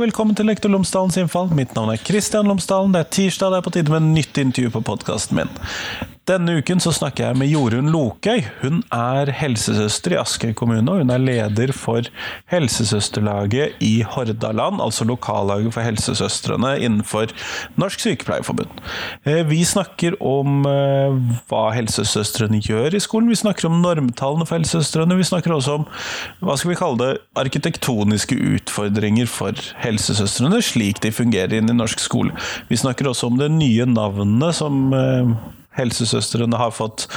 [0.00, 1.50] velkommen til Lektor Lomsdalens innfall.
[1.56, 2.94] Mitt navn er Kristian Lomsdalen.
[2.94, 5.52] Det er tirsdag, det er på tide med nytt intervju på podkasten min.
[6.30, 8.44] Denne uken så snakker jeg med Jorunn Lokøy.
[8.60, 12.06] Hun er helsesøster i Askøy kommune, og hun er leder for
[12.52, 17.34] Helsesøsterlaget i Hordaland, altså lokallaget for helsesøstrene innenfor
[17.80, 18.78] Norsk Sykepleierforbund.
[19.26, 21.18] Eh, vi snakker om eh,
[21.50, 25.88] hva helsesøstrene gjør i skolen, vi snakker om normtallene for helsesøstrene, vi snakker også om
[26.46, 27.12] hva skal vi kalle det,
[27.42, 32.36] arkitektoniske utfordringer for helsesøstrene, slik de fungerer inn i norsk skole.
[32.70, 35.40] Vi snakker også om det nye navnet som eh,
[35.80, 37.08] helsesøstrene har fått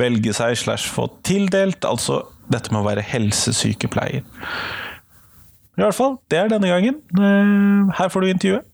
[0.00, 4.24] velge seg slash fått tildelt, altså dette med å være helsesykepleier.
[5.76, 7.02] I hvert fall, det er denne gangen.
[7.20, 8.72] Eh, her får du intervjuet.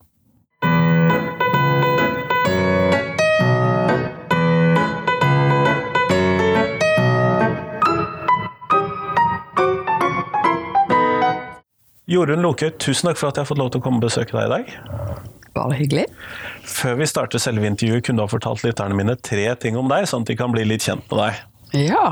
[12.12, 14.36] Jorunn Loke, tusen takk for at jeg har fått lov til å komme og besøke
[14.36, 15.11] deg i dag.
[15.52, 16.06] Bare hyggelig.
[16.64, 20.06] Før vi starter selve intervjuet, kunne du ha fortalt lytterne mine tre ting om deg,
[20.08, 21.42] sånn at de kan bli litt kjent med deg.
[21.90, 22.06] Ja.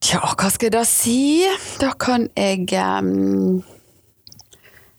[0.00, 1.18] Tja, hva skal jeg da si?
[1.80, 3.64] Da kan jeg um,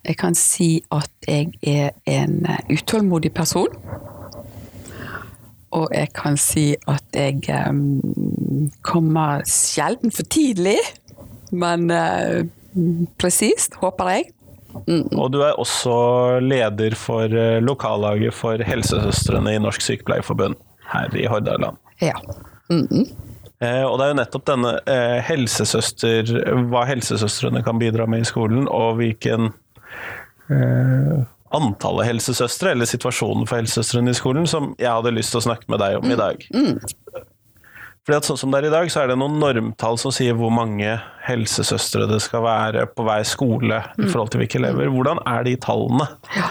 [0.05, 3.73] Jeg kan si at jeg er en utålmodig person.
[5.75, 10.77] Og jeg kan si at jeg um, kommer sjelden for tidlig,
[11.51, 12.45] men uh,
[13.19, 14.31] presist, håper jeg.
[14.87, 15.07] Mm.
[15.17, 15.95] Og du er også
[16.43, 20.59] leder for eh, lokallaget for helsesøstrene i Norsk Sykepleierforbund
[20.93, 21.79] her i Hordaland.
[22.01, 22.13] Ja.
[22.69, 23.07] Mm -mm.
[23.59, 26.29] Eh, og det er jo nettopp denne eh, helsesøster,
[26.69, 29.49] hva helsesøstrene kan bidra med i skolen, og hvilken
[30.53, 31.15] eh,
[31.57, 35.73] antallet helsesøstre, eller situasjonen for helsesøstrene i skolen, som jeg hadde lyst til å snakke
[35.73, 36.45] med deg om i dag.
[38.07, 40.35] Fordi at sånn som det er i dag, så er det noen normtall som sier
[40.39, 40.93] hvor mange
[41.27, 44.07] helsesøstre det skal være på hver skole i mm.
[44.13, 44.87] forhold til hvilke elever.
[44.93, 46.07] Hvordan er de tallene?
[46.37, 46.47] Ja,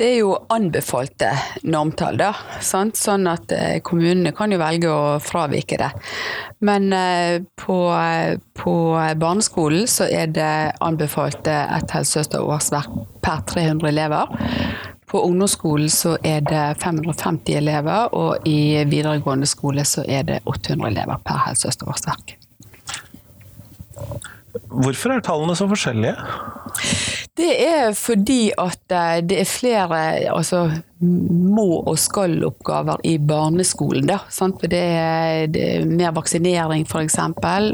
[0.00, 1.34] det er jo anbefalte
[1.68, 2.30] normtall, da.
[2.64, 2.96] Sant?
[2.96, 5.92] Sånn at eh, kommunene kan jo velge å fravike det.
[6.64, 7.78] Men eh, på,
[8.56, 8.76] på
[9.20, 14.36] barneskolen så er det anbefalte et helsesøsterårsverk per 300 elever.
[15.06, 20.90] På ungdomsskolen så er det 550 elever, og i videregående skole så er det 800
[20.90, 22.34] elever per helsesøsterårsverk.
[24.66, 26.16] Hvorfor er tallene så forskjellige?
[27.36, 29.98] Det er fordi at eh, det er flere
[30.32, 30.70] altså,
[31.00, 34.08] må- og skal-oppgaver i barneskolen.
[34.08, 34.18] Da,
[34.62, 37.18] det er, det er mer vaksinering, f.eks.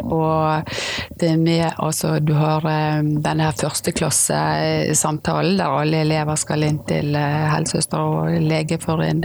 [0.03, 0.73] Og
[1.21, 6.83] det er mer altså, Du har eh, denne her førsteklassesamtalen der alle elever skal inn
[6.89, 9.23] til eh, helsesøster og lege for en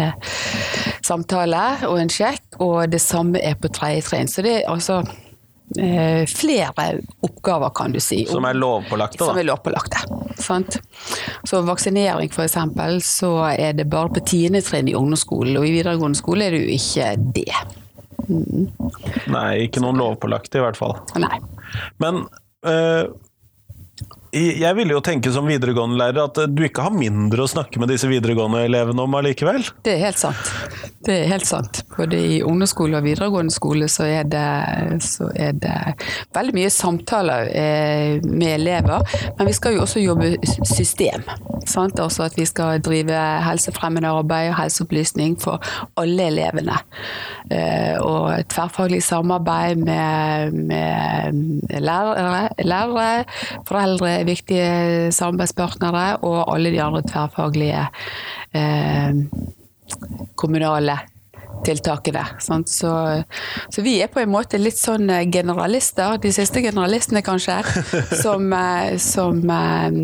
[1.01, 2.61] samtale og en sjekk.
[2.61, 4.29] Og det samme er på tredje trinn.
[4.29, 5.26] Så det er altså Eh,
[6.31, 6.88] flere
[7.22, 8.22] oppgaver, kan du si.
[8.29, 9.31] Som er lovpålagte, da?
[9.31, 10.03] Som er lovpålagte.
[10.39, 10.79] Sant?
[11.44, 12.57] Så vaksinering f.eks.,
[13.05, 16.63] så er det bare på tiende trinn i ungdomsskolen, og i videregående skole er det
[16.63, 17.51] jo ikke det.
[18.28, 18.67] Mm.
[19.31, 20.97] Nei, ikke noen lovpålagte i hvert fall.
[21.19, 21.39] Nei.
[22.01, 22.25] Men
[22.67, 23.11] øh,
[24.38, 27.91] jeg ville jo tenke som videregående lærer at du ikke har mindre å snakke med
[27.91, 29.63] disse videregående elevene om allikevel?
[29.85, 30.51] Det er helt sant.
[31.06, 31.84] Det er helt sant.
[31.94, 35.75] Både i ungdomsskole og videregående skole så er det, så er det
[36.35, 39.06] veldig mye samtaler eh, med elever.
[39.38, 40.34] Men vi skal jo også jobbe
[40.66, 41.24] system.
[41.69, 42.00] Sant?
[42.02, 45.62] Altså at vi skal drive helsefremmende arbeid og helseopplysning for
[46.02, 46.80] alle elevene.
[47.52, 53.24] Eh, og tverrfaglig samarbeid med, med lærere, lærere,
[53.69, 57.85] foreldre viktige samarbeidspartnere, og alle de andre tverrfaglige
[58.58, 59.24] eh,
[60.35, 60.99] kommunale
[61.65, 62.25] tiltakene.
[62.39, 63.23] Så,
[63.69, 67.59] så, vi er på en måte litt sånn eh, generalister, de siste generalistene kanskje,
[68.23, 70.01] som, eh, som eh,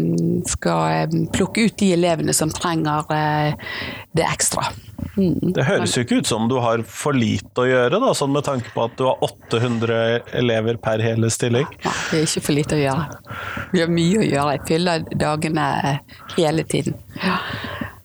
[0.49, 3.05] skal plukke ut de elevene som trenger
[4.13, 4.65] det ekstra.
[5.17, 5.53] Mm.
[5.53, 8.45] Det høres jo ikke ut som du har for lite å gjøre, da, sånn med
[8.47, 9.99] tanke på at du har 800
[10.39, 11.67] elever per hele stilling?
[11.83, 13.37] Nei, det er ikke for lite å gjøre.
[13.73, 14.55] Vi har mye å gjøre.
[14.57, 15.67] Jeg fyller dagene
[16.37, 16.97] hele tiden.
[17.21, 17.37] Ja.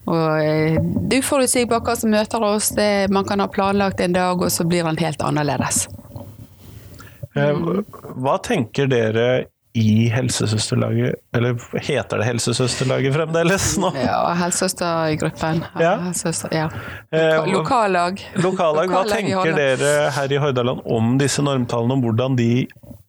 [0.08, 2.72] Og eh, det er uforutsigbart hva som møter oss.
[2.76, 5.86] Det, man kan ha planlagt en dag, og så blir den helt annerledes.
[7.36, 7.84] Mm.
[8.18, 9.28] Hva tenker dere
[9.78, 13.92] i helsesøsterlaget, eller heter det helsesøsterlaget fremdeles nå?
[14.00, 15.62] Ja, helsesøstergruppen.
[15.78, 15.92] Ja.
[16.02, 16.66] Helsesøster, ja.
[17.14, 18.24] Eh, lokallag.
[18.42, 18.90] Lokallag.
[18.90, 22.52] Hva tenker dere her i Hordaland om disse normtallene, om hvordan de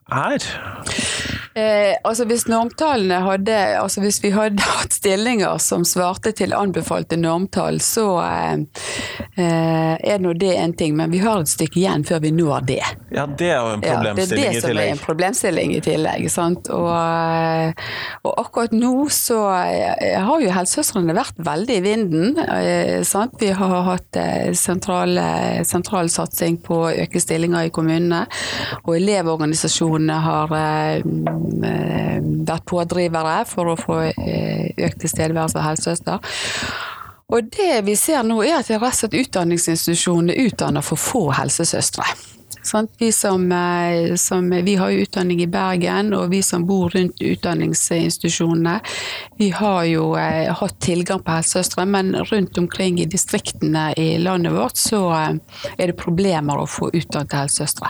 [0.10, 0.46] er?
[1.60, 7.18] Eh, altså hvis normtallene hadde Altså hvis vi hadde hatt stillinger som svarte til anbefalte
[7.20, 8.54] normtall, så eh,
[9.40, 12.66] eh, er nå det en ting, men vi har et stykke igjen før vi når
[12.70, 12.82] det.
[13.16, 15.82] Ja, det er jo en Ja, problemstilling det er det som er en problemstilling i
[15.86, 16.28] tillegg.
[16.32, 16.70] Sant?
[16.76, 17.88] Og, eh,
[18.28, 22.40] og akkurat nå så eh, har jo helsesøstrene vært veldig i vinden.
[22.46, 23.38] eh, Sant?
[23.40, 24.18] Vi har hatt
[24.58, 25.18] sentral,
[25.68, 28.26] sentral satsing på å øke stillinger i kommunene.
[28.84, 30.54] Og elevorganisasjonene har
[31.50, 36.34] vært pådrivere for å få eh, økt tilstedeværelse av helsesøster.
[37.30, 41.02] Og det vi ser nå er at det er rett og slett utdanningsinstitusjonene utdanner for
[41.02, 42.08] få helsesøstre.
[42.70, 42.92] Sant?
[42.98, 47.22] Vi, som, eh, som, vi har jo utdanning i Bergen, og vi som bor rundt
[47.22, 48.76] utdanningsinstitusjonene,
[49.38, 54.54] vi har jo eh, hatt tilgang på helsesøstre, men rundt omkring i distriktene i landet
[54.54, 57.90] vårt så eh, er det problemer å få utdannet helsesøstre.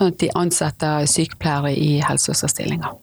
[0.00, 2.98] Sånn at de ansetter sykepleiere i helsesøsterstillinger.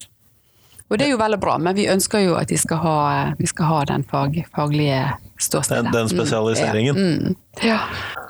[0.89, 2.99] Og det er jo veldig bra, men vi ønsker jo at skal ha,
[3.39, 4.99] vi skal ha den fag, faglige
[5.39, 5.87] ståstedet.
[5.87, 6.99] Den, den spesialiseringen.
[6.99, 7.79] Mm, ja.
[7.79, 8.15] Mm.
[8.19, 8.24] ja.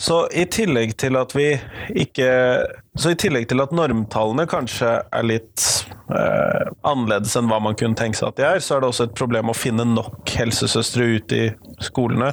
[0.00, 1.50] Så i tillegg til at vi
[2.00, 2.28] ikke
[2.96, 5.66] Så i tillegg til at normtallene kanskje er litt
[6.08, 9.06] eh, annerledes enn hva man kunne tenke seg at de er, så er det også
[9.06, 11.46] et problem å finne nok helsesøstre ute i
[11.84, 12.32] skolene.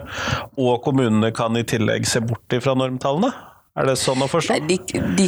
[0.57, 3.31] Og kommunene kan i tillegg se bort ifra normtallene.
[3.77, 4.55] Er det sånn å forstå?
[4.55, 5.27] Nei, de, de,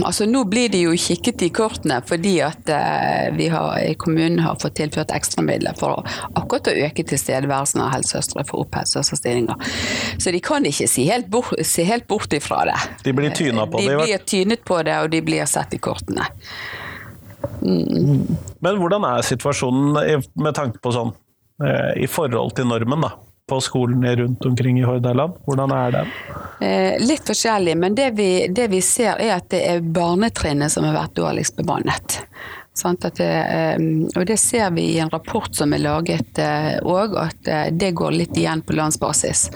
[0.00, 4.56] altså nå blir de jo kikket i kortene fordi at eh, vi har, kommunen har
[4.62, 6.00] fått tilført ekstramidler for
[6.32, 9.74] akkurat å øke tilstedeværelsen av helsesøstre for opp helsesøsterstillinger.
[10.16, 12.78] Så de kan ikke se helt bort, se helt bort ifra det.
[13.04, 13.98] De blir tyna på de det.
[13.98, 16.30] De blir tynet på det, og de blir sett i kortene.
[17.60, 21.12] Men hvordan er situasjonen med tanke på sånn
[21.60, 23.12] eh, i forhold til normen, da?
[23.52, 25.34] På skolene rundt omkring i Hordaland?
[25.44, 26.12] Hvordan er den?
[26.64, 30.86] Eh, litt forskjellig, men det vi, det vi ser er at det er barnetrinnet som
[30.88, 32.22] har vært dårligst bemannet.
[32.72, 33.76] Sånn At det, eh,
[34.16, 36.40] og det ser vi i en rapport som er laget
[36.80, 39.50] òg, at eh, det går litt igjen på landsbasis.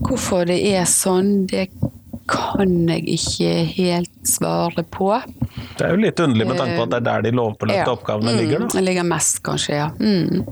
[0.00, 1.66] Hvorfor det er sånn, det
[2.30, 5.10] kan jeg ikke helt svare på.
[5.76, 7.92] Det er jo litt underlig med tanke på at det er der de lovpålagte Ja.
[7.92, 8.78] oppgavene ligger, Mm, da.
[8.78, 9.90] det ligger mest, kanskje, ja.
[9.98, 10.44] Mm.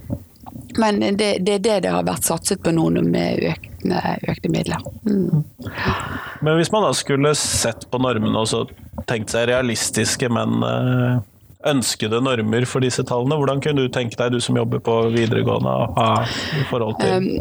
[0.79, 4.85] Men det, det er det det har vært satset på nå med økte, økte midler.
[5.09, 5.43] Mm.
[6.41, 8.63] Men hvis man da skulle sett på normene og så
[9.11, 11.19] tenkt seg realistiske, men eh,
[11.67, 15.73] ønskede normer for disse tallene, hvordan kunne du tenke deg, du som jobber på videregående,
[15.97, 16.11] ha
[16.71, 17.41] forhold til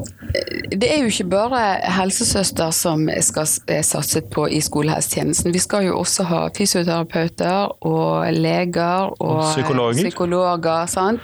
[0.74, 1.62] Det er jo ikke bare
[2.00, 3.50] helsesøster som skal
[3.86, 5.54] satset på i skolehelsetjenesten.
[5.54, 10.02] Vi skal jo også ha fysioterapeuter og leger og Psykologer.
[10.02, 11.20] psykologer?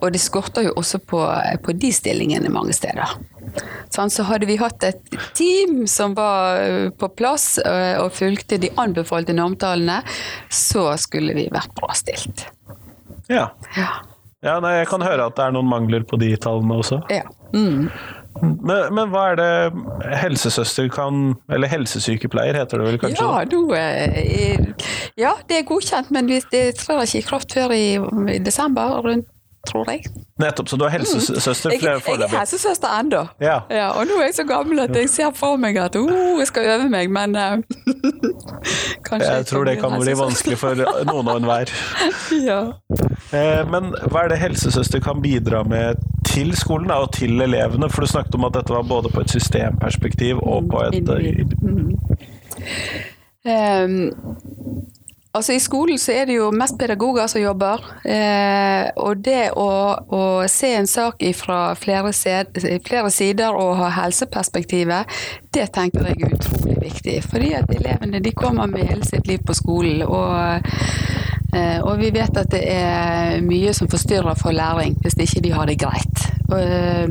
[0.00, 1.24] Og det skorter jo også på,
[1.64, 3.16] på de stillingene mange steder.
[3.92, 4.14] Sant?
[4.14, 10.00] Så hadde vi hatt et team som var på plass og fulgte de anbefalte normtallene,
[10.52, 12.46] så skulle vi vært bra stilt.
[13.30, 13.48] Ja.
[13.78, 13.90] Ja.
[14.44, 17.02] ja nei, jeg kan høre at det er noen mangler på de tallene også.
[17.12, 17.24] ja.
[17.54, 17.88] Mm.
[18.42, 23.22] Men, men hva er det helsesøster kan Eller helsesykepleier heter det vel kanskje?
[23.22, 24.88] Ja, nå, eh,
[25.20, 27.94] ja, det er godkjent, men det trer ikke i kraft før i,
[28.34, 29.30] i desember, rundt,
[29.66, 30.04] tror jeg.
[30.40, 32.18] Nettopp, så du har helsesøster Jeg, foreløpig?
[32.20, 33.22] jeg er helsesøster ennå.
[33.40, 33.58] Ja.
[33.94, 36.70] og nå er jeg så gammel at jeg ser for meg at oh, jeg skal
[36.74, 37.58] øve meg, men uh,
[39.08, 41.74] kanskje Jeg tror det kan bli vanskelig for noen og enhver.
[42.44, 42.60] Ja.
[43.34, 47.88] Eh, Men hva er det helsesøster kan bidra med til skolen da, og til elevene?
[47.92, 51.08] For du snakket om at dette var både på et systemperspektiv og på et
[51.62, 51.94] mm.
[53.44, 54.12] Ehm,
[55.34, 57.82] altså I skolen så er det jo mest pedagoger som jobber.
[58.06, 59.68] Eh, og det å,
[60.14, 65.20] å se en sak fra flere, flere sider og ha helseperspektivet,
[65.54, 67.20] det tenker jeg er utrolig viktig.
[67.28, 70.02] Fordi at elevene de kommer med hele sitt liv på skolen.
[70.06, 70.64] og
[71.54, 75.52] Eh, Og vi vet at det er mye som forstyrrer for læring hvis ikke de
[75.54, 76.24] har det greit.
[76.50, 77.06] Eh,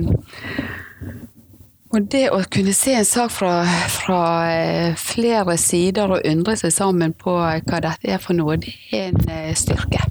[1.93, 3.51] og det å kunne se en sak fra,
[3.93, 8.73] fra eh, flere sider og undre seg sammen på hva dette er for noe, det
[8.91, 10.01] er en eh, styrke.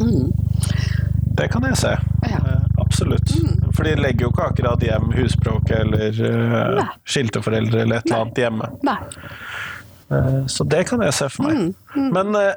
[0.00, 0.30] Mm.
[1.40, 1.94] Det kan jeg se.
[2.28, 2.40] Ja.
[2.42, 2.48] Mm.
[2.52, 3.30] Eh, Absolutt.
[3.76, 8.40] For de legger jo ikke akkurat hjem husbråk eller uh, skilteforeldre eller et eller annet
[8.42, 8.66] hjemme.
[10.10, 11.70] Eh, Så det kan jeg se for meg.
[11.94, 12.56] Mm, Men eh,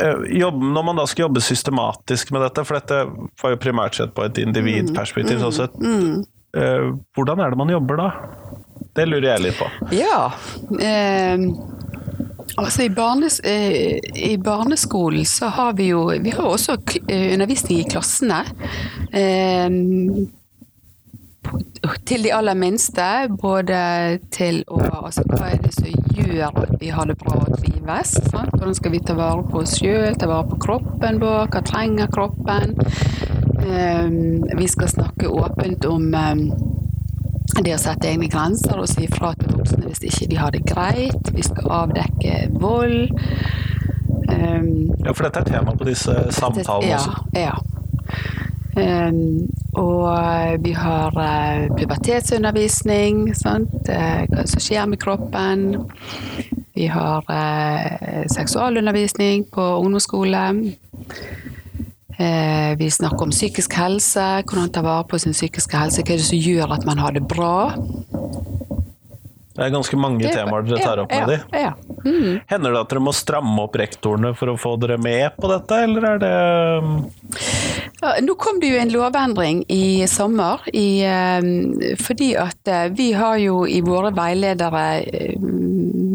[0.00, 3.02] eh, jobb, når man da skal jobbe systematisk med dette, for dette
[3.42, 7.72] var jo primært sett på et individperspektiv, Mm, sånn sett, eh, hvordan er det man
[7.72, 8.08] jobber da?
[8.94, 9.66] Det lurer jeg litt på.
[9.94, 10.28] Ja.
[10.78, 11.40] Eh,
[12.56, 17.82] altså i, barnes, eh, I barneskolen så har vi jo Vi har også eh, undervisning
[17.82, 18.44] i klassene.
[19.10, 19.68] Eh,
[22.08, 23.04] til de aller minste,
[23.40, 23.78] både
[24.32, 28.14] til å Altså hva er det som gjør at vi har det bra og trives.
[28.30, 28.54] Sant?
[28.54, 32.08] Hvordan skal vi ta vare på oss sjøl, ta vare på kroppen vår, hva trenger
[32.14, 32.72] kroppen?
[33.64, 36.42] Um, vi skal snakke åpent om um,
[37.62, 40.64] det å sette egne grenser og si fra til voksne hvis ikke de har det
[40.68, 41.30] greit.
[41.32, 43.14] Vi skal avdekke vold.
[44.28, 47.14] Um, ja, for dette er tema på disse samtalene ja, også?
[47.38, 47.54] Ja.
[48.74, 49.46] Um,
[49.78, 53.76] og vi har uh, pubertetsundervisning, sant?
[53.88, 55.66] Uh, hva som skjer med kroppen.
[56.74, 60.44] Vi har uh, seksualundervisning på ungdomsskole.
[62.78, 66.04] Vi snakker om psykisk helse, hvordan ta vare på sin psykiske helse.
[66.04, 67.74] Hva er det som gjør at man har det bra?
[69.54, 71.58] Det er ganske mange temaer dere tar opp med ja, de.
[71.62, 72.40] Ja, mm.
[72.50, 75.78] Hender det at dere må stramme opp rektorene for å få dere med på dette,
[75.86, 76.32] eller er det
[76.82, 76.96] um,
[78.00, 83.12] ja, Nå kom det jo en lovendring i sommer, i, um, fordi at uh, vi
[83.14, 84.82] har jo i våre veiledere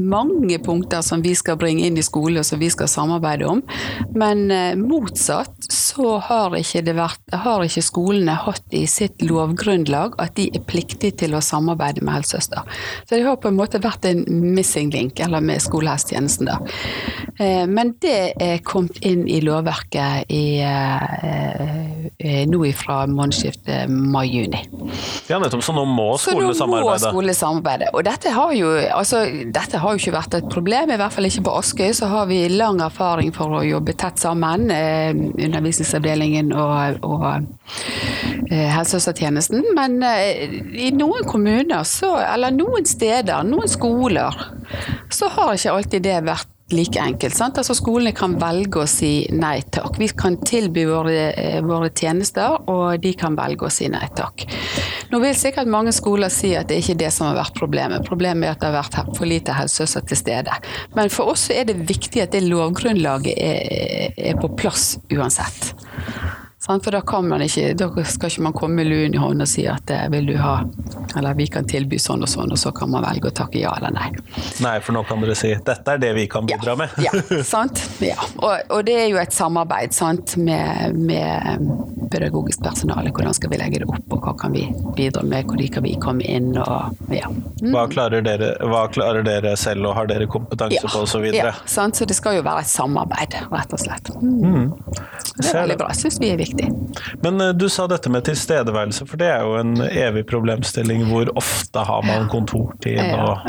[0.09, 3.63] mange punkter som vi skal bringe inn i skolen og som vi skal samarbeide om.
[4.17, 10.35] Men uh, motsatt så har ikke, vært, har ikke skolene hatt i sitt lovgrunnlag at
[10.39, 12.65] de er pliktige til å samarbeide med helsesøster.
[13.05, 14.23] Så det har på en måte vært en
[14.55, 16.59] missing link, eller med skolehelsetjenesten, da.
[17.39, 24.61] Uh, men det er kommet inn i lovverket i, uh, nå fra månedsskiftet mai-juni.
[25.29, 25.63] Ja, nettopp.
[25.63, 26.57] Så nå må skolene samarbeide?
[26.57, 27.89] Så nå må skolene samarbeide.
[27.93, 29.23] Og dette har, jo, altså,
[29.55, 31.89] dette har jo ikke vært et problem, i hvert fall ikke på Askøy.
[31.95, 37.25] Så har vi lang erfaring for å jobbe tett sammen, eh, undervisningsavdelingen og, og
[38.49, 39.71] eh, helsesøstertjenesten.
[39.77, 44.45] Men eh, i noen kommuner, så, eller noen steder, noen skoler,
[45.13, 47.35] så har ikke alltid det vært like enkelt.
[47.35, 47.57] Sant?
[47.57, 49.97] Altså Skolene kan velge å si nei takk.
[49.99, 51.29] Vi kan tilby våre,
[51.65, 54.45] våre, tjenester, og de kan velge å si nei takk.
[55.09, 58.05] Nå vil sikkert mange skoler si at det er ikke det som har vært problemet.
[58.07, 60.59] Problemet er at det har vært for lite helsesøster til stede.
[60.97, 65.73] Men for oss er det viktig at det lovgrunnlaget er, er på plass uansett.
[66.59, 69.47] For da kan man ikke, da skal ikke man komme med luen i hånden og
[69.47, 70.57] si at vil du ha
[71.17, 73.71] Eller vi kan tilby sånn og sånn, og så kan man velge å takke ja
[73.79, 74.09] eller nei.
[74.61, 76.99] Nei, for nå kan dere si dette er det vi kan bidra ja, med.
[77.01, 77.81] ja, sant.
[78.03, 78.19] Ja.
[78.37, 81.63] Og, og, det er jo et samarbeid sant, med, med,
[82.11, 83.11] pedagogisk personale.
[83.15, 84.65] Hvordan skal vi legge det opp, og hva kan vi
[84.97, 87.29] bidra med, hvor kan vi komme inn og ja.
[87.61, 87.73] Mm.
[87.73, 91.25] Hva, klarer dere, hva, klarer dere, selv og har dere kompetanse ja, på osv.?
[91.35, 91.99] Ja, sant?
[91.99, 94.11] så det skal jo være et samarbeid, rett og slett.
[94.21, 94.71] Mm.
[95.35, 95.89] Det er veldig bra.
[95.97, 96.69] Syns vi er viktig.
[97.23, 101.05] Men uh, du sa dette med tilstedeværelse, for det er jo en evig problemstilling.
[101.09, 103.45] Hvor ofte har man kontortid, og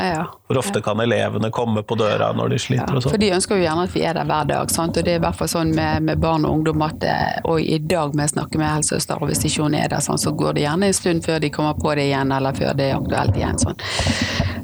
[0.48, 3.14] hvor ofte kan elevene komme på døra når de sliter og sånn?
[3.14, 4.98] For de ønsker jo gjerne at vi er der hver dag, sant?
[4.98, 7.00] og det er i hvert fall sånn med, med barn og ungdom at
[7.44, 10.18] og i dag må jeg snakke med helsesøster, og hvis ikke hun er der, sånn,
[10.18, 12.88] så går det gjerne en stund før de kommer på det igjen, eller før det
[12.90, 13.58] er aktuelt igjen.
[13.58, 13.76] Sånn.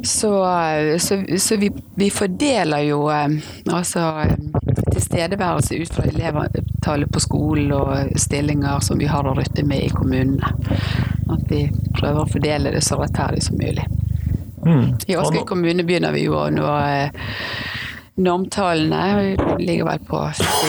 [0.03, 0.31] Så,
[0.99, 4.25] så, så vi, vi, fordeler jo altså
[4.93, 9.91] tilstedeværelse ut fra elevtallet på skolen og stillinger som vi har å rutte med i
[9.91, 10.53] kommunene.
[11.31, 11.67] At vi
[11.97, 13.87] prøver å fordele det så rettferdig som mulig.
[14.67, 14.95] Mm.
[15.07, 16.67] I Asker kommune begynner vi jo å nå
[18.17, 19.37] normtallene.
[19.59, 20.23] ligger vel på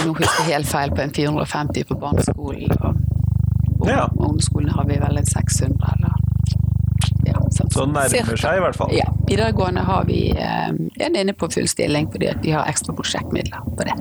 [0.05, 2.97] nå husker helt feil, på en 450 på barneskolen.
[3.88, 4.08] Ja.
[4.13, 6.15] ungdomsskolen har vi vel en 600 eller
[7.27, 8.94] ja, sånn, så nærmer seg i hvert fall.
[8.96, 9.08] Ja.
[9.27, 10.70] Videregående har vi eh,
[11.06, 13.98] en inne på full stilling fordi vi har ekstra prosjektmidler på det.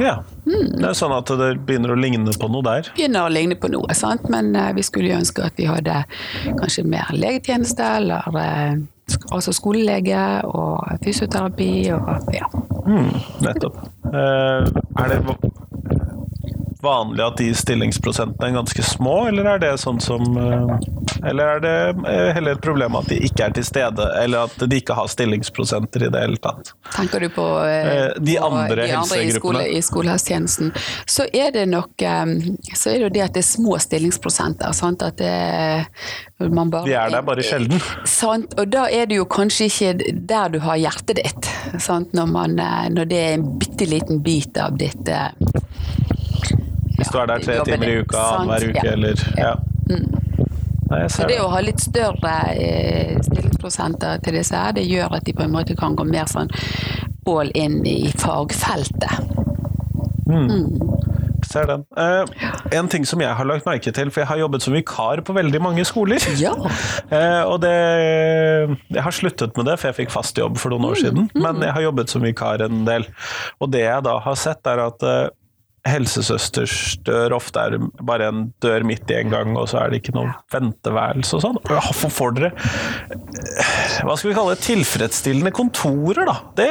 [0.00, 0.22] Ja.
[0.46, 0.80] Mm.
[0.80, 2.88] Det er sånn at det begynner å ligne på noe der?
[2.96, 4.28] Begynner å ligne på noe, sant?
[4.32, 6.02] men uh, vi skulle jo ønske at vi hadde
[6.60, 8.80] kanskje mer legetjeneste, eller uh,
[9.34, 12.48] altså skolelege og fysioterapi og ja.
[12.84, 13.12] Mm,
[13.44, 13.80] nettopp.
[14.08, 14.64] Uh,
[15.00, 15.20] er det
[16.84, 20.22] vanlig at de stillingsprosentene er ganske små, eller er det sånn som
[21.24, 21.74] Eller er det
[22.36, 26.06] heller et problem at de ikke er til stede, eller at de ikke har stillingsprosenter
[26.06, 26.74] i det hele tatt?
[26.94, 27.46] Tenker du på
[28.20, 30.74] de andre, de andre i, skole, i skolehelsetjenesten,
[31.08, 32.04] så er det nok
[32.74, 34.72] så er det jo det at det er små stillingsprosenter.
[34.76, 35.02] Sant?
[35.04, 37.82] At det, man bare, de er der bare sjelden.
[38.08, 38.56] Sant?
[38.60, 41.50] Og da er det jo kanskje ikke der du har hjertet ditt,
[42.14, 42.58] når, man,
[42.94, 45.08] når, det er en bitte liten bit av ditt
[46.98, 49.54] hvis du er der tre timer i uka annenhver uke, eller ja.
[49.90, 50.24] Mm.
[50.90, 55.26] Nei, så det å ha litt større eh, stillingsprosenter til disse her, det gjør at
[55.26, 56.52] de på en måte kan gå mer sånn
[57.30, 59.32] all in i fagfeltet.
[60.28, 60.48] Mm.
[60.50, 60.94] Mm.
[61.44, 61.84] Ser den.
[61.96, 62.24] Uh,
[62.72, 65.36] en ting som jeg har lagt merke til, for jeg har jobbet som vikar på
[65.36, 66.24] veldig mange skoler.
[66.40, 66.54] Ja.
[67.12, 70.88] Uh, og det Jeg har sluttet med det, for jeg fikk fast jobb for noen
[70.90, 71.02] år mm.
[71.02, 71.30] siden.
[71.36, 73.08] Men jeg har jobbet som vikar en del.
[73.60, 75.08] Og det jeg da har sett, er at
[75.84, 77.76] helsesøsters dør ofte er
[78.08, 81.42] bare en dør midt i en gang, og så er det ikke noe venteværelse og
[81.44, 81.58] sånn.
[81.68, 86.36] Hvorfor får dere eh, hva skal vi kalle det, tilfredsstillende kontorer, da?
[86.56, 86.68] Det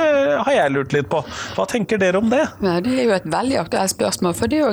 [0.47, 1.21] har jeg lurt litt på.
[1.57, 2.41] Hva tenker dere om det?
[2.65, 4.63] Ja, det er jo et veldig aktuelt spørsmål, for det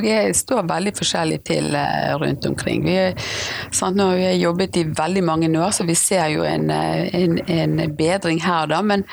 [0.40, 2.86] står veldig forskjellig til eh, rundt omkring.
[2.88, 2.96] Vi,
[3.76, 7.12] sant, nå har vi jobbet i veldig mange år, så vi ser jo en, eh,
[7.20, 8.80] en, en bedring her, da.
[8.80, 9.04] Men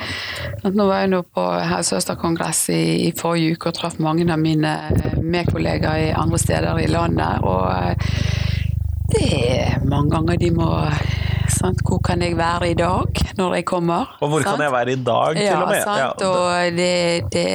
[0.64, 4.72] nå var jeg nå på helsesøsterkongress i, i forrige uke og traff mange av mine
[5.22, 7.42] med kollegaer i andre steder i landet.
[7.42, 7.94] Og
[9.12, 10.68] det er mange ganger de må
[11.58, 11.82] sant?
[11.86, 14.16] Hvor kan jeg være i dag, når jeg kommer?
[14.20, 14.56] Og hvor sant?
[14.56, 15.82] kan jeg være i dag, til ja, og med?
[15.82, 16.20] Sant?
[16.20, 17.48] Ja, og det, det,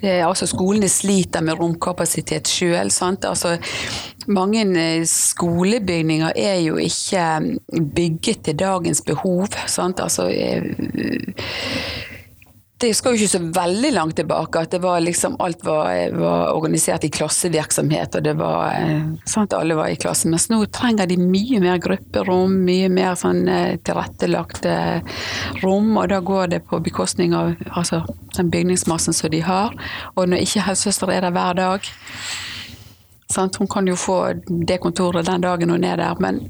[0.00, 2.90] det altså Skolene sliter med romkapasitet sjøl.
[3.02, 3.56] Altså,
[4.26, 7.58] mange eh, skolebygninger er jo ikke
[7.96, 9.46] bygget til dagens behov.
[9.66, 10.00] Sant?
[10.00, 10.62] Altså, eh,
[12.82, 17.04] det skal jo ikke så veldig langt tilbake at var liksom alt var, var organisert
[17.06, 18.74] i klassevirksomhet, og det var
[19.28, 20.30] sånn at alle var i klasse.
[20.30, 24.74] Mens nå trenger de mye mer grupperom, mye mer sånn eh, tilrettelagte
[25.62, 28.02] rom, og da går det på bekostning av altså,
[28.36, 29.76] den bygningsmassen som de har.
[30.16, 31.92] Og når ikke helsesøster er der hver dag
[33.32, 33.56] sant?
[33.56, 36.42] Hun kan jo få det kontoret den dagen hun er der, men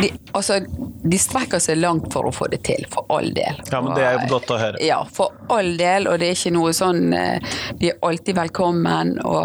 [0.00, 0.60] de, altså,
[1.02, 3.60] de strekker seg langt for å få det til, for all del.
[3.70, 4.82] Ja, men Det er jo godt å høre.
[4.84, 9.16] Ja, for all del, og det er ikke noe sånn eh, De er alltid velkommen,
[9.24, 9.44] og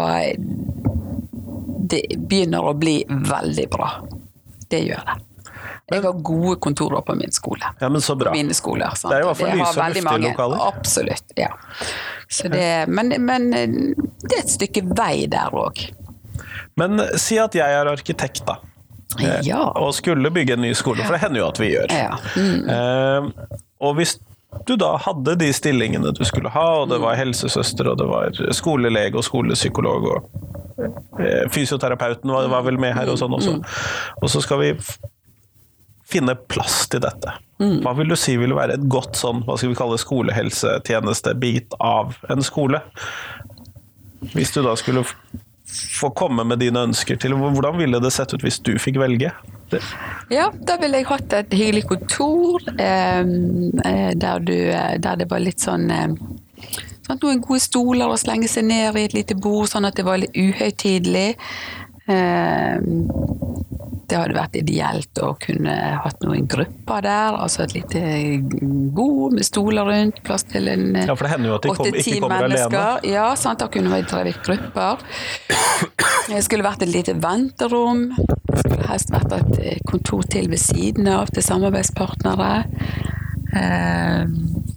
[1.92, 3.90] det begynner å bli veldig bra.
[4.72, 5.18] Det gjør det.
[5.92, 7.72] Jeg har gode kontorer på min skole.
[7.80, 8.32] Ja, men så bra.
[8.32, 8.94] Mine skoler.
[8.96, 9.12] Sant?
[9.12, 10.62] Det er i hvert fall lyse og luftige lokaler.
[10.70, 11.50] Absolutt, ja.
[12.48, 13.74] Det, men, men eh,
[14.24, 15.84] det er et stykke vei der òg.
[16.80, 18.56] Men si at jeg er arkitekt, da.
[19.20, 19.62] Eh, ja.
[19.80, 21.94] Og skulle bygge en ny skole, for det hender jo at vi gjør.
[21.96, 22.18] Ja.
[22.36, 22.68] Mm.
[22.72, 24.16] Eh, og hvis
[24.68, 28.42] du da hadde de stillingene du skulle ha, og det var helsesøster, og det var
[28.54, 30.28] skolelege og skolepsykolog og
[31.20, 33.56] eh, fysioterapeuten var, var, vel med her og sånn også.
[34.20, 34.74] Og så skal vi
[36.12, 37.38] finne plass til dette.
[37.62, 42.16] Hva vil du si vil være et godt sånn, hva skal vi kalle skolehelsetjeneste-bit av
[42.32, 42.82] en skole?
[44.34, 45.04] Hvis du da skulle
[45.72, 47.34] få komme med dine ønsker til.
[47.38, 49.32] Hvordan ville det sett ut hvis du fikk velge?
[49.72, 49.80] Det.
[50.28, 54.56] Ja, da ville jeg hatt et hyggelig kontor eh, der, du,
[55.00, 56.12] der, det var litt sånn eh,
[57.06, 60.04] sånn Noen gode stoler å slenge seg ned i et lite bord, sånn at det
[60.06, 61.30] var litt uhøytidelig.
[62.12, 62.76] Eh,
[64.12, 65.72] det hadde vært ideelt å kunne
[66.04, 67.36] hatt noen grupper der.
[67.40, 68.02] Altså et lite
[68.92, 71.88] bord med stoler rundt, plass til en Ja, for det hender jo at de kom,
[71.88, 72.76] ikke kommer mennesker.
[72.76, 73.14] alene.
[73.14, 75.00] Ja, sant, da kunne vi drevet grupper.
[76.28, 78.04] Det skulle vært et lite venterom.
[78.18, 82.52] Det skulle helst vært et kontor til ved siden av til samarbeidspartnere.
[83.56, 84.22] Eh,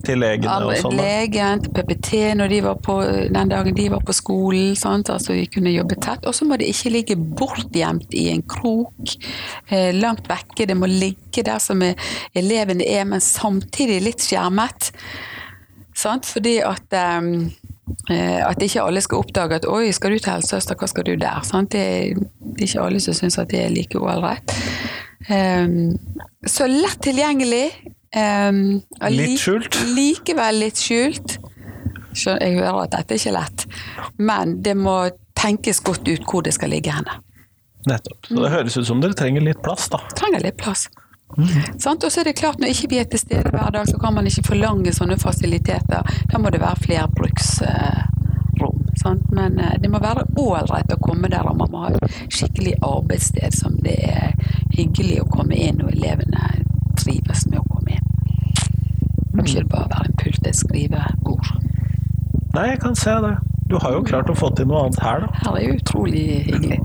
[0.07, 0.95] til legene og sånn?
[0.99, 2.97] Legen, til PPT når de var på,
[3.35, 4.73] den dagen de var på skolen.
[4.79, 5.11] Sant?
[5.13, 6.25] Altså Vi kunne jobbe tett.
[6.25, 9.15] Og så må det ikke ligge bortgjemt i en krok
[9.69, 10.69] eh, langt vekke.
[10.69, 14.91] Det må ligge der som elevene er, men samtidig litt skjermet.
[15.95, 16.27] Sant?
[16.29, 17.45] Fordi at eh,
[18.05, 21.45] at ikke alle skal oppdage at 'oi, skal du til helsesøster, hva skal du der?'
[21.45, 21.71] Sant?
[21.71, 24.53] Det, det er ikke alle som syns at det er like ålreit.
[25.29, 25.97] Um,
[26.45, 27.71] så lett tilgjengelig,
[28.15, 29.75] Um, litt skjult?
[29.95, 31.37] Likevel litt skjult.
[32.15, 33.65] Jeg hører at dette er ikke lett,
[34.23, 34.95] men det må
[35.35, 37.17] tenkes godt ut hvor det skal ligge henne.
[37.85, 38.25] Nettopp.
[38.29, 39.99] Så det høres ut som dere trenger litt plass, da.
[40.17, 40.87] Trenger litt plass.
[41.37, 41.75] Mm.
[41.75, 44.15] Og så er det klart, når ikke vi er til stede hver dag, så kan
[44.15, 46.01] man ikke forlange sånne fasiliteter.
[46.31, 48.81] Da må det være flerbruksrom.
[48.95, 49.27] Sant?
[49.35, 51.99] Men eh, det må være ålreit å komme der, og man må ha et
[52.31, 54.31] skikkelig arbeidssted som det er
[54.77, 56.63] hyggelig å komme inn, og elevene
[56.95, 57.64] trives med å
[59.45, 61.51] ikke bare være en pult, et skrivebord.
[62.55, 63.35] Nei, jeg kan se det.
[63.65, 65.29] Du har jo klart å få til noe annet her, da.
[65.41, 66.77] Her er jo utrolig hyggelig.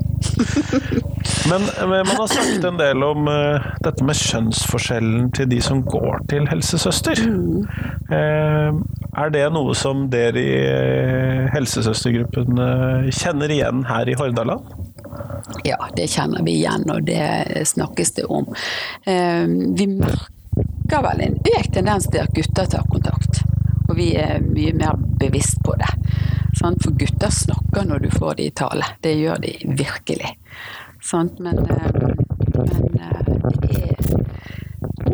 [1.50, 6.24] men, man har snakket en del om uh, dette med kjønnsforskjellen til de som går
[6.32, 7.20] til helsesøster.
[7.28, 7.68] Mm.
[8.08, 8.80] Uh,
[9.20, 12.64] er det noe som dere i uh, helsesøstergruppen
[13.12, 14.72] kjenner igjen her i Hordaland?
[15.68, 18.48] Ja, det kjenner vi igjen, og det snakkes det om.
[19.04, 20.39] Vi merker
[21.04, 23.42] vel en økt tendens til at gutter tar kontakt.
[23.88, 25.90] Og vi er mye mer bevisst på det.
[26.58, 28.86] For gutter snakker når du får de i tale.
[29.00, 30.34] Det gjør de virkelig.
[31.12, 32.10] Men, men det er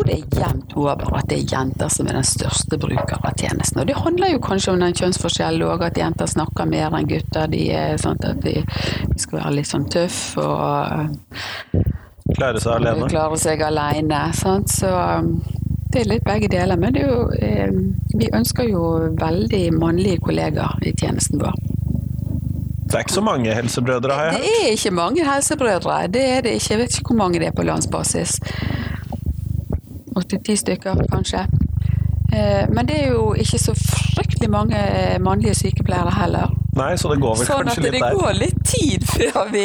[0.06, 3.80] det er jevnt over at det er jenter som er den største bruker av tjenesten.
[3.82, 7.50] Og det handler jo kanskje om den kjønnsforskjellen òg, at jenter snakker mer enn gutter.
[7.50, 11.12] De er sånn at de, de skal være litt sånn tøff og
[12.36, 13.06] Klare seg alene?
[13.10, 14.20] Klare seg alene.
[14.34, 14.72] Sant?
[14.74, 14.90] Så
[15.92, 16.76] det er litt begge deler.
[16.76, 17.70] Men jo, eh,
[18.18, 18.82] vi ønsker jo
[19.20, 21.54] veldig mannlige kollegaer i tjenesten vår.
[22.86, 24.42] Det er ikke så mange helsebrødre, har jeg hørt?
[24.42, 25.96] Det er ikke mange helsebrødre.
[26.14, 26.70] Det er det ikke.
[26.70, 28.36] Jeg vet ikke hvor mange det er på landsbasis.
[30.16, 31.46] Åtte-ti stykker, kanskje.
[32.32, 34.78] Eh, Men det er jo ikke så fryktelig mange
[35.20, 36.54] mannlige sykepleiere heller.
[36.76, 38.18] Nei, så det går vel Sånn at kanskje det litt der.
[38.20, 39.64] går litt tid før vi,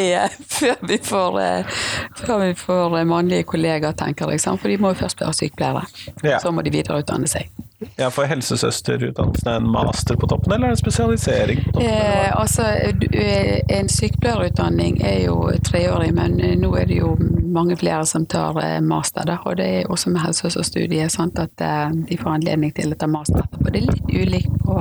[0.57, 1.81] før vi, får, eh,
[2.21, 4.45] før vi får mannlige kollegaer, tenker jeg.
[4.47, 5.83] For de må jo først være sykepleiere.
[6.23, 6.39] Ja.
[6.39, 7.51] Så må de videreutdanne seg.
[7.95, 11.87] Ja, for helsesøsterutdannelsen er en master på toppen, eller er det en spesialisering på toppen?
[11.89, 12.67] Eh, altså,
[13.11, 17.15] eh, en sykepleierutdanning er jo treårig, men eh, nå er det jo
[17.51, 19.25] mange flere som tar eh, master.
[19.25, 23.09] Da, og det er også med helsesøsterstudiet sånn at de får anledning til å ta
[23.09, 23.71] master etterpå.
[23.73, 24.77] Det er litt ulikt på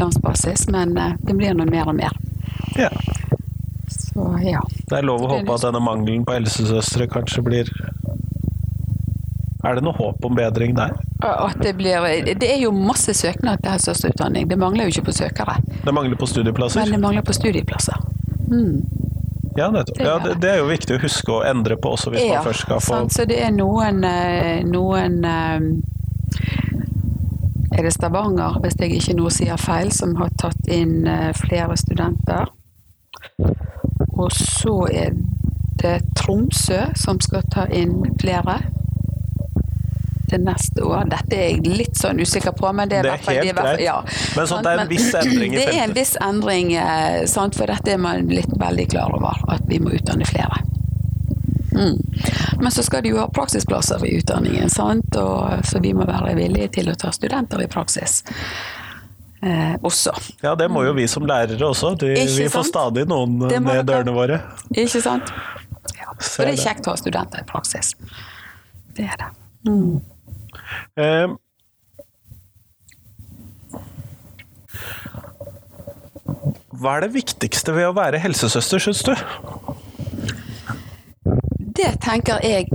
[0.00, 2.16] landsbasis, men det blir nå mer og mer.
[2.80, 2.90] Ja.
[3.92, 4.60] Så ja.
[4.88, 7.70] Det er lov å håpe at denne mangelen på helsesøstre kanskje blir
[9.62, 10.96] Er det noe håp om bedring der?
[11.62, 12.02] Det, blir,
[12.34, 14.48] det er jo masse søknad til helsesøsterutdanning.
[14.50, 16.80] Det mangler jo ikke på søkere, Det mangler på studieplasser?
[16.82, 17.96] men det mangler på studieplasser.
[18.50, 18.82] Mm.
[19.56, 20.50] Ja, det Ja, det, det.
[20.50, 23.12] er jo viktig å huske å endre på også hvis man først skal få sant,
[23.12, 25.60] så det er noen, eh, noen eh,
[27.78, 31.76] Er det Stavanger, hvis jeg ikke nå sier feil, som har tatt inn eh, flere
[31.76, 32.50] studenter.
[34.12, 35.14] Og så er
[35.80, 38.58] det Tromsø som skal ta inn flere
[40.32, 41.06] til neste år.
[41.12, 43.84] Dette er jeg litt sånn usikker på, men det er, Det er helt greit.
[43.84, 44.00] Ja,
[44.36, 47.58] Men sånn, det er en viss endring i Det er en viss endring, eh, sant,
[47.58, 50.62] for dette er man litt veldig klar over, at vi må utdanne flere.
[51.72, 51.98] Mm.
[52.60, 55.16] Men så skal de jo ha praksisplasser i utdanningen, sant?
[55.16, 58.22] Og, så vi må være villige til å ta studenter i praksis
[59.42, 60.14] eh, også.
[60.44, 61.94] Ja, det må jo vi som lærere også.
[62.00, 62.72] De, vi får sant?
[62.72, 64.40] stadig noen ned dørene våre.
[64.70, 65.32] Ikke sant?
[65.96, 66.12] Ja.
[66.14, 67.94] Og det er kjekt å ha studenter i praksis.
[68.96, 69.32] Det er det.
[70.96, 71.28] Eh,
[76.82, 79.12] Hva er det viktigste ved å være helsesøster, syns du?
[81.78, 82.66] Det tenker jeg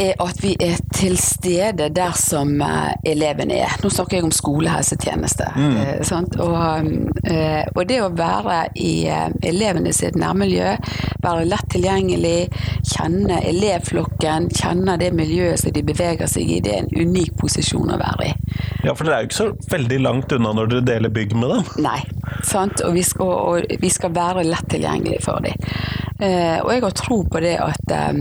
[0.00, 3.74] er at vi er til stede der som eh, elevene er.
[3.82, 5.48] Nå snakker jeg om skolehelsetjeneste.
[5.82, 6.36] eh, sant?
[6.40, 6.88] Og,
[7.28, 10.74] eh, og det å være i eh, elevene sitt nærmiljø,
[11.22, 12.48] være lett tilgjengelig,
[12.94, 17.92] kjenne elevflokken, kjenne det miljøet som de beveger seg i, det er en unik posisjon
[17.94, 18.34] å være i.
[18.86, 21.54] Ja, for dere er jo ikke så veldig langt unna når dere deler bygg med
[21.54, 21.68] dem.
[21.84, 22.00] Nei.
[22.46, 22.80] Sant?
[22.82, 25.54] Og, vi skal, og vi skal være lett tilgjengelig for dem.
[26.22, 28.18] Eh, og jeg har tro på det at, eh,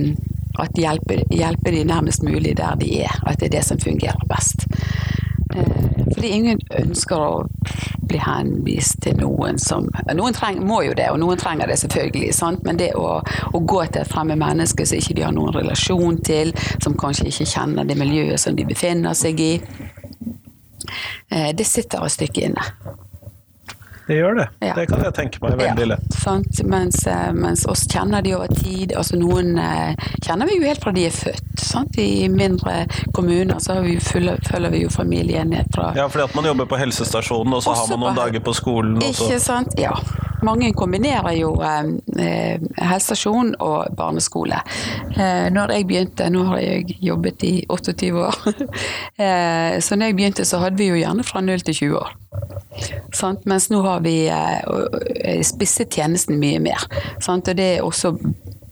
[0.59, 3.21] at hjelpe, hjelpe de nærmest mulig der de er.
[3.27, 4.67] At det er det som fungerer best.
[5.55, 7.45] Eh, fordi ingen ønsker å
[8.07, 12.33] bli henvist til noen som Noen treng, må jo det, og noen trenger det selvfølgelig.
[12.35, 12.63] Sant?
[12.67, 16.19] Men det å, å gå til et fremmed menneske som ikke de har noen relasjon
[16.25, 19.53] til, som kanskje ikke kjenner det miljøet som de befinner seg i,
[21.31, 22.67] eh, det sitter et stykke inne.
[24.11, 24.47] Det gjør det.
[24.67, 24.73] Ja.
[24.75, 26.15] Det kan jeg tenke meg veldig Ja, lett.
[26.19, 26.61] Sant?
[26.67, 28.91] Mens, eh, mens oss kjenner de over tid.
[28.97, 29.95] altså Noen eh,
[30.25, 31.61] kjenner vi jo helt fra de er født.
[31.61, 31.95] Sant?
[32.01, 32.81] I mindre
[33.15, 36.67] kommuner så har vi, følger, vi jo familien ned fra Ja, fordi at man jobber
[36.67, 38.99] på helsestasjonen, og så har man noen på- dager på skolen.
[39.07, 39.77] Ikke sant?
[39.79, 39.93] Ja.
[40.43, 44.57] Mange kombinerer jo eh, eh, helsestasjon og barneskole.
[45.15, 48.39] Eh, når jeg begynte, nå har jeg jobbet i 28 år,
[49.21, 52.11] eh, så når jeg begynte så hadde vi jo gjerne fra 0 til 20 år.
[53.13, 53.45] Sant?
[53.49, 54.97] Mens nå har vi eh, og
[55.45, 56.87] spisset tjenesten mye mer.
[57.19, 57.51] Sant?
[57.51, 58.15] Og det er også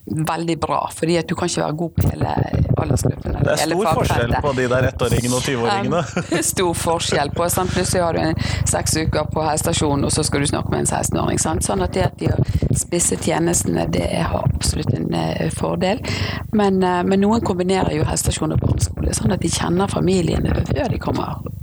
[0.09, 2.35] veldig bra, fordi at du kan ikke være god på hele
[2.81, 3.35] aldersgruppen.
[3.45, 6.01] Det er stor forskjell på de der ettåringene og tyveåringene.
[6.53, 7.73] Stor forskjell på sant?
[7.73, 10.89] Plutselig har du en seks uker på helsestasjonen, og så skal du snakke med en
[10.89, 11.41] 16-åring.
[11.65, 16.01] Sånn at det at de har spisset tjenestene, det har absolutt en eh, fordel.
[16.53, 20.93] Men, eh, men noen kombinerer jo helsestasjon og barneskole, sånn at de kjenner familiene før
[20.93, 21.58] de kommer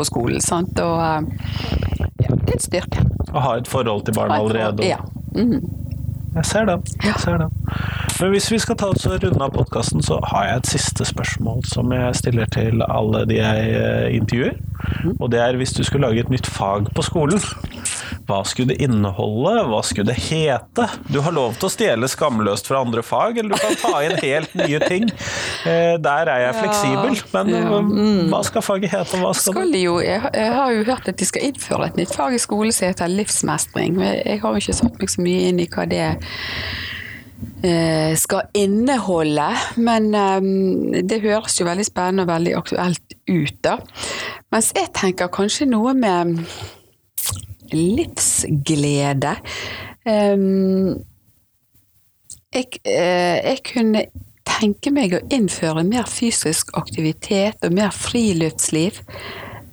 [0.00, 0.40] på skolen.
[0.44, 0.80] sant?
[0.80, 1.20] Og eh,
[2.00, 3.04] ja, det er en styrke.
[3.30, 4.88] Å ha et forhold til barna allerede.
[4.88, 5.02] Ja.
[5.36, 5.76] Mhm.
[6.30, 6.82] Jeg ser den.
[7.02, 7.50] Jeg ser den.
[8.20, 11.64] Men hvis vi skal ta oss runde av podkasten, så har jeg et siste spørsmål
[11.66, 14.54] som jeg stiller til alle de jeg eh, intervjuer.
[14.80, 15.16] Mhm.
[15.18, 17.42] Og det er hvis du skulle lage et nytt fag på skolen,
[18.30, 19.52] hva skulle det inneholde?
[19.68, 20.86] Hva skulle det hete?
[21.10, 24.16] Du har lov til å stjele skamløst fra andre fag, eller du kan ta inn
[24.22, 25.08] helt nye ting.
[25.66, 27.18] Eh, Der er jeg fleksibel.
[27.34, 29.18] Men eh, hva skal faget hete?
[29.20, 32.38] Hva skal skal jo, jeg, har- jo hørt at de skal innføre et nytt fag
[32.38, 33.98] i skolen som heter livsmestring.
[33.98, 36.30] Men jeg har jo ikke satt meg så mye inn i hva det er
[38.16, 39.48] skal inneholde.
[39.80, 43.78] Men eh, det høres jo veldig spennende og veldig aktuelt ut, da.
[44.52, 46.40] Mens jeg tenker kanskje noe med
[47.74, 49.36] livsglede.
[50.08, 50.98] Um,
[52.54, 54.04] jeg, eh, jeg kunne
[54.48, 59.00] tenke meg å innføre mer fysisk aktivitet og mer friluftsliv.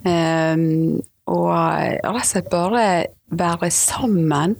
[0.06, 2.84] Um, og rett og slett bare
[3.28, 4.54] være sammen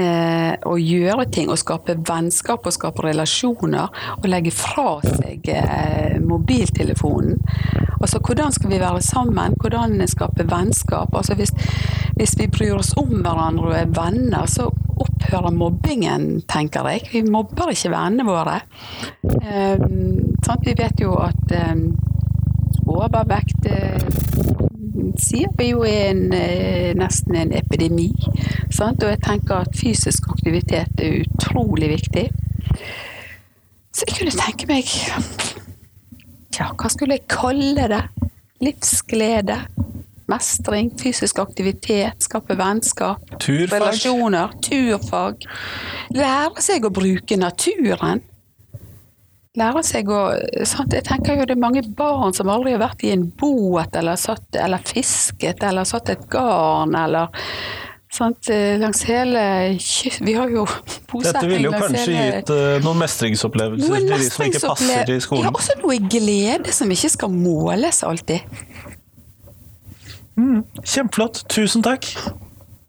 [0.00, 6.16] eh, å gjøre ting og skape vennskap og skape relasjoner og legge fra seg eh,
[6.22, 7.40] mobiltelefonen.
[8.00, 9.56] Altså, hvordan skal vi være sammen?
[9.60, 11.14] Hvordan skape vennskap?
[11.16, 11.54] Altså, hvis,
[12.18, 17.08] hvis vi bryr oss om hverandre og er venner, så opphører mobbingen, tenker jeg.
[17.12, 18.60] Vi mobber ikke vennene våre.
[19.40, 19.80] Eh?
[20.64, 21.74] Vi vet jo at eh,
[22.84, 23.98] overvekt eh,
[25.20, 28.10] sier vi jo er en, eh, nesten en epidemi.
[28.70, 29.02] Sant?
[29.02, 32.28] Og jeg tenker at fysisk aktivitet er utrolig viktig.
[33.94, 34.90] Så jeg kunne tenke meg
[36.54, 38.04] Ja, hva skulle jeg kalle det?
[38.62, 39.56] Livsglede.
[40.30, 43.18] Mestring, fysisk aktivitet, skape vennskap.
[43.42, 43.74] Turfag.
[43.74, 44.54] Relasjoner.
[44.62, 45.42] Turfag.
[46.14, 48.22] Lære seg å bruke naturen
[49.58, 50.20] lære seg å
[50.66, 50.94] sant?
[50.94, 54.18] Jeg tenker jo det er mange barn som aldri har vært i en båt eller,
[54.20, 57.30] satt, eller fisket eller satt et garn eller
[58.14, 58.50] sant?
[58.82, 59.44] langs hele
[59.78, 60.66] kysten Vi har jo
[61.26, 62.26] Dette ville jo kanskje hele...
[62.40, 65.48] gitt uh, noen mestringsopplevelser noen til de som ikke passer i skolen.
[65.48, 68.42] Ja, også noe glede som ikke skal måles alltid.
[70.34, 71.44] Mm, kjempeflott.
[71.52, 72.10] Tusen takk.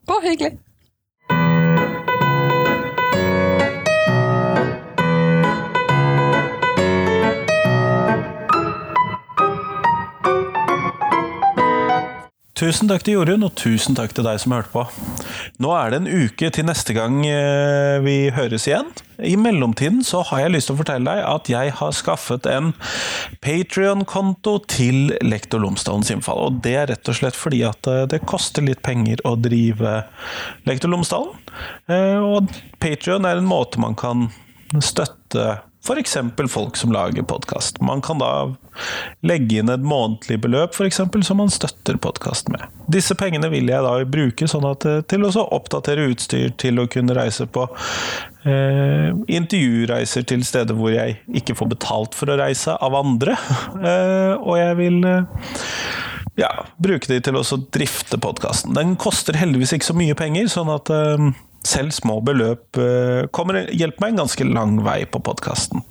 [0.10, 0.58] Bare hyggelig.
[12.56, 14.86] Tusen takk til Jorunn, og tusen takk til deg som hørte på.
[15.60, 18.94] Nå er det en uke til neste gang eh, vi høres igjen.
[19.20, 22.72] I mellomtiden så har jeg lyst til å fortelle deg at jeg har skaffet en
[23.44, 26.46] Patrion-konto til Lektor Lomsdalens innfall.
[26.48, 29.98] Og det er rett og slett fordi at eh, det koster litt penger å drive
[30.64, 31.36] Lektor Lomsdalen.
[31.92, 34.30] Eh, og Patrion er en måte man kan
[34.80, 36.18] støtte F.eks.
[36.50, 37.82] folk som lager podkast.
[37.82, 38.56] Man kan da
[39.22, 42.64] legge inn et månedlig beløp for eksempel, som man støtter podkast med.
[42.90, 46.88] Disse pengene vil jeg da bruke sånn at, eh, til å oppdatere utstyr, til å
[46.90, 47.68] kunne reise på
[48.50, 53.38] eh, intervjureiser til steder hvor jeg ikke får betalt for å reise av andre.
[53.86, 55.44] Eh, og jeg vil eh,
[56.40, 56.50] ja,
[56.82, 57.44] bruke de til å
[57.76, 58.74] drifte podkasten.
[58.74, 61.28] Den koster heldigvis ikke så mye penger, sånn at eh,
[61.66, 65.84] selv små beløp eh, kommer, hjelper meg en ganske lang vei på podkasten.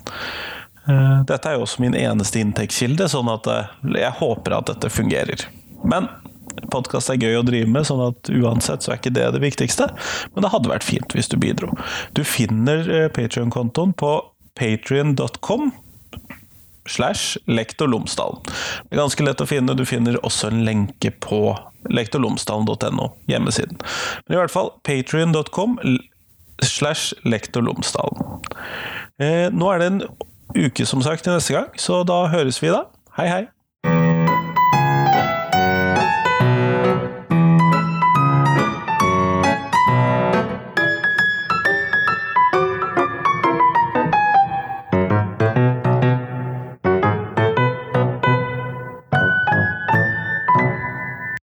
[0.88, 4.92] Eh, dette er jo også min eneste inntektskilde, sånn at eh, jeg håper at dette
[4.92, 5.46] fungerer.
[5.84, 6.08] Men
[6.72, 9.90] podkast er gøy å drive med, sånn at uansett så er ikke det det viktigste.
[10.34, 11.74] Men det hadde vært fint hvis du bidro.
[12.16, 14.16] Du finner Patrion-kontoen på
[14.58, 15.72] patrion.com
[16.88, 18.42] slash lektor Lomsdalen.
[18.44, 19.76] Det er ganske lett å finne.
[19.76, 21.54] Du finner også en lenke på
[21.92, 23.80] lektorlomsdalen.no, hjemmesiden.
[24.26, 25.78] Men i hvert fall patrion.com
[26.64, 28.44] slash lektorlomsdalen.
[29.22, 30.02] Eh, nå er det en
[30.54, 32.86] uke som sagt til neste gang, så da høres vi da.
[33.18, 33.44] Hei, hei!